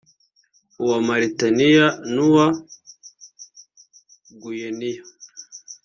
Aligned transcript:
uwa 0.83 0.97
Mauritania 1.07 1.85
n’uwa 2.13 2.47
Guinea 4.41 5.03